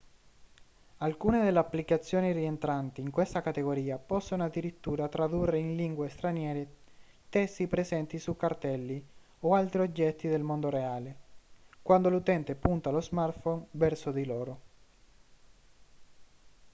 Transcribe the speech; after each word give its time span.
alcune 0.97 1.43
delle 1.43 1.59
applicazioni 1.59 2.31
rientranti 2.31 3.01
in 3.01 3.11
questa 3.11 3.43
categoria 3.43 3.99
possono 3.99 4.43
addirittura 4.43 5.07
tradurre 5.07 5.59
in 5.59 5.75
lingue 5.75 6.09
straniere 6.09 6.67
testi 7.29 7.67
presenti 7.67 8.17
su 8.17 8.35
cartelli 8.35 8.99
o 9.41 9.53
altri 9.53 9.81
oggetti 9.81 10.27
del 10.27 10.41
mondo 10.41 10.69
reale 10.71 11.15
quando 11.83 12.09
l'utente 12.09 12.55
punta 12.55 12.89
lo 12.89 12.99
smartphone 12.99 13.67
verso 13.69 14.11
di 14.11 14.25
loro 14.25 14.59